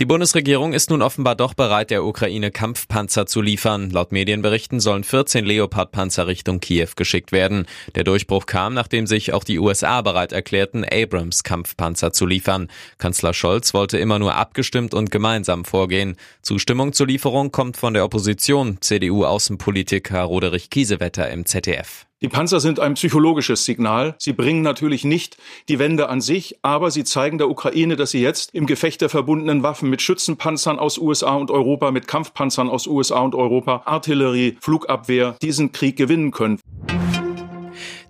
Die 0.00 0.04
Bundesregierung 0.04 0.72
ist 0.72 0.90
nun 0.90 1.02
offenbar 1.02 1.34
doch 1.34 1.54
bereit, 1.54 1.90
der 1.90 2.04
Ukraine 2.04 2.50
Kampfpanzer 2.50 3.26
zu 3.26 3.40
liefern. 3.40 3.90
Laut 3.90 4.12
Medienberichten 4.12 4.80
sollen 4.80 5.04
14 5.04 5.44
Leopard-Panzer 5.44 6.26
Richtung 6.26 6.60
Kiew 6.60 6.88
geschickt 6.96 7.32
werden. 7.32 7.66
Der 7.94 8.04
Durchbruch 8.04 8.46
kam, 8.46 8.74
nachdem 8.74 9.06
sich 9.06 9.32
auch 9.32 9.44
die 9.44 9.58
USA 9.58 10.02
bereit 10.02 10.32
erklärten, 10.32 10.84
Abrams-Kampfpanzer 10.84 12.12
zu 12.12 12.26
liefern. 12.26 12.68
Kanzler 12.98 13.34
Scholz 13.34 13.74
wollte 13.74 13.98
immer 13.98 14.18
nur 14.18 14.34
abgestimmt 14.34 14.94
und 14.94 15.10
gemeinsam 15.10 15.64
vorgehen. 15.64 16.16
Zustimmung 16.42 16.92
zur 16.92 17.06
Lieferung 17.06 17.52
kommt 17.52 17.76
von 17.76 17.94
der 17.94 18.04
Opposition, 18.04 18.78
CDU-Außenpolitiker 18.80 20.22
Roderich 20.22 20.70
Kiesewetter 20.70 21.30
im 21.30 21.46
ZDF. 21.46 22.06
Die 22.26 22.30
Panzer 22.30 22.58
sind 22.58 22.80
ein 22.80 22.94
psychologisches 22.94 23.64
Signal. 23.64 24.16
Sie 24.18 24.32
bringen 24.32 24.62
natürlich 24.62 25.04
nicht 25.04 25.36
die 25.68 25.78
Wende 25.78 26.08
an 26.08 26.20
sich, 26.20 26.58
aber 26.60 26.90
sie 26.90 27.04
zeigen 27.04 27.38
der 27.38 27.48
Ukraine, 27.48 27.94
dass 27.94 28.10
sie 28.10 28.20
jetzt 28.20 28.52
im 28.52 28.66
Gefecht 28.66 29.00
der 29.00 29.08
verbundenen 29.08 29.62
Waffen 29.62 29.88
mit 29.90 30.02
Schützenpanzern 30.02 30.80
aus 30.80 30.98
USA 30.98 31.34
und 31.34 31.52
Europa, 31.52 31.92
mit 31.92 32.08
Kampfpanzern 32.08 32.68
aus 32.68 32.88
USA 32.88 33.20
und 33.20 33.36
Europa, 33.36 33.82
Artillerie, 33.84 34.58
Flugabwehr 34.60 35.36
diesen 35.40 35.70
Krieg 35.70 35.94
gewinnen 35.94 36.32
können. 36.32 36.58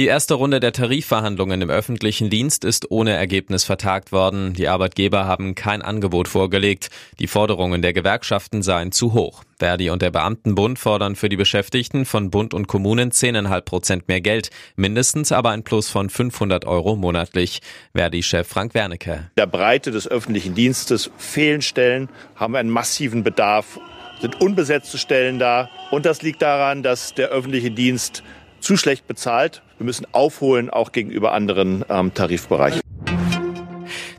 Die 0.00 0.06
erste 0.06 0.32
Runde 0.32 0.60
der 0.60 0.72
Tarifverhandlungen 0.72 1.60
im 1.60 1.68
öffentlichen 1.68 2.30
Dienst 2.30 2.64
ist 2.64 2.90
ohne 2.90 3.10
Ergebnis 3.10 3.64
vertagt 3.64 4.12
worden. 4.12 4.54
Die 4.54 4.66
Arbeitgeber 4.66 5.26
haben 5.26 5.54
kein 5.54 5.82
Angebot 5.82 6.26
vorgelegt. 6.26 6.88
Die 7.18 7.26
Forderungen 7.26 7.82
der 7.82 7.92
Gewerkschaften 7.92 8.62
seien 8.62 8.92
zu 8.92 9.12
hoch. 9.12 9.44
Verdi 9.58 9.90
und 9.90 10.00
der 10.00 10.10
Beamtenbund 10.10 10.78
fordern 10.78 11.16
für 11.16 11.28
die 11.28 11.36
Beschäftigten 11.36 12.06
von 12.06 12.30
Bund 12.30 12.54
und 12.54 12.66
Kommunen 12.66 13.10
10,5 13.10 13.60
Prozent 13.60 14.08
mehr 14.08 14.22
Geld, 14.22 14.48
mindestens 14.74 15.32
aber 15.32 15.50
ein 15.50 15.64
Plus 15.64 15.90
von 15.90 16.08
500 16.08 16.64
Euro 16.64 16.96
monatlich. 16.96 17.60
Verdi-Chef 17.94 18.48
Frank 18.48 18.72
Wernicke. 18.72 19.30
Der 19.36 19.46
Breite 19.46 19.90
des 19.90 20.08
öffentlichen 20.08 20.54
Dienstes 20.54 21.10
fehlen 21.18 21.60
Stellen, 21.60 22.08
haben 22.36 22.56
einen 22.56 22.70
massiven 22.70 23.22
Bedarf, 23.22 23.78
sind 24.22 24.40
unbesetzte 24.40 24.96
Stellen 24.96 25.38
da. 25.38 25.68
Und 25.90 26.06
das 26.06 26.22
liegt 26.22 26.40
daran, 26.40 26.82
dass 26.82 27.12
der 27.12 27.28
öffentliche 27.28 27.70
Dienst 27.70 28.22
zu 28.60 28.78
schlecht 28.78 29.06
bezahlt. 29.06 29.60
Wir 29.80 29.86
müssen 29.86 30.06
aufholen, 30.12 30.68
auch 30.68 30.92
gegenüber 30.92 31.32
anderen 31.32 31.86
ähm, 31.88 32.12
Tarifbereichen. 32.12 32.82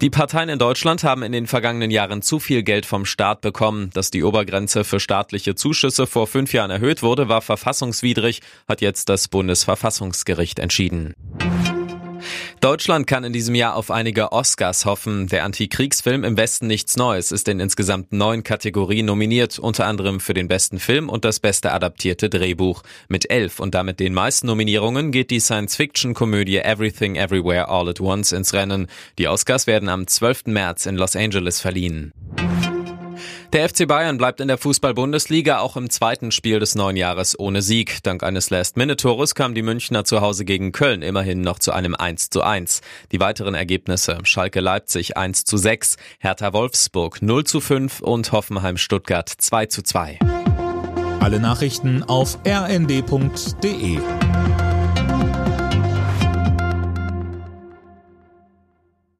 Die 0.00 0.08
Parteien 0.08 0.48
in 0.48 0.60
Deutschland 0.60 1.02
haben 1.02 1.24
in 1.24 1.32
den 1.32 1.48
vergangenen 1.48 1.90
Jahren 1.90 2.22
zu 2.22 2.38
viel 2.38 2.62
Geld 2.62 2.86
vom 2.86 3.04
Staat 3.04 3.40
bekommen. 3.40 3.90
Dass 3.92 4.12
die 4.12 4.22
Obergrenze 4.22 4.84
für 4.84 5.00
staatliche 5.00 5.56
Zuschüsse 5.56 6.06
vor 6.06 6.28
fünf 6.28 6.52
Jahren 6.52 6.70
erhöht 6.70 7.02
wurde, 7.02 7.28
war 7.28 7.42
verfassungswidrig, 7.42 8.40
hat 8.68 8.80
jetzt 8.80 9.08
das 9.08 9.26
Bundesverfassungsgericht 9.26 10.60
entschieden. 10.60 11.14
Deutschland 12.60 13.06
kann 13.06 13.22
in 13.22 13.32
diesem 13.32 13.54
Jahr 13.54 13.76
auf 13.76 13.90
einige 13.90 14.32
Oscars 14.32 14.84
hoffen. 14.84 15.28
Der 15.28 15.44
Antikriegsfilm 15.44 16.24
Im 16.24 16.36
Westen 16.36 16.66
nichts 16.66 16.96
Neues 16.96 17.30
ist 17.30 17.46
in 17.46 17.60
insgesamt 17.60 18.12
neun 18.12 18.42
Kategorien 18.42 19.06
nominiert, 19.06 19.58
unter 19.60 19.86
anderem 19.86 20.18
für 20.18 20.34
den 20.34 20.48
besten 20.48 20.80
Film 20.80 21.08
und 21.08 21.24
das 21.24 21.38
beste 21.38 21.72
adaptierte 21.72 22.28
Drehbuch. 22.28 22.82
Mit 23.08 23.30
elf 23.30 23.60
und 23.60 23.74
damit 23.74 24.00
den 24.00 24.12
meisten 24.12 24.48
Nominierungen 24.48 25.12
geht 25.12 25.30
die 25.30 25.40
Science-Fiction-Komödie 25.40 26.58
Everything 26.58 27.14
Everywhere 27.14 27.68
All 27.68 27.88
at 27.88 28.00
Once 28.00 28.32
ins 28.32 28.52
Rennen. 28.52 28.88
Die 29.18 29.28
Oscars 29.28 29.66
werden 29.68 29.88
am 29.88 30.06
12. 30.06 30.46
März 30.46 30.86
in 30.86 30.96
Los 30.96 31.14
Angeles 31.14 31.60
verliehen. 31.60 32.12
Der 33.54 33.66
FC 33.66 33.88
Bayern 33.88 34.18
bleibt 34.18 34.40
in 34.40 34.48
der 34.48 34.58
Fußball-Bundesliga 34.58 35.60
auch 35.60 35.78
im 35.78 35.88
zweiten 35.88 36.32
Spiel 36.32 36.60
des 36.60 36.74
neuen 36.74 36.98
Jahres 36.98 37.38
ohne 37.38 37.62
Sieg. 37.62 38.02
Dank 38.02 38.22
eines 38.22 38.50
Last-Minute-Tores 38.50 39.34
kam 39.34 39.54
die 39.54 39.62
Münchner 39.62 40.04
zu 40.04 40.20
Hause 40.20 40.44
gegen 40.44 40.70
Köln 40.70 41.00
immerhin 41.00 41.40
noch 41.40 41.58
zu 41.58 41.72
einem 41.72 41.94
1 41.94 42.28
zu 42.28 42.42
1. 42.42 42.82
Die 43.10 43.20
weiteren 43.20 43.54
Ergebnisse 43.54 44.18
Schalke 44.24 44.60
Leipzig 44.60 45.16
1 45.16 45.44
zu 45.44 45.56
6, 45.56 45.96
Hertha 46.18 46.52
Wolfsburg 46.52 47.22
0 47.22 47.44
zu 47.44 47.62
5 47.62 48.00
und 48.02 48.32
Hoffenheim 48.32 48.76
Stuttgart 48.76 49.30
2 49.30 49.66
zu 49.66 49.82
2. 49.82 50.18
Alle 51.20 51.40
Nachrichten 51.40 52.02
auf 52.02 52.38
rnd.de 52.46 53.98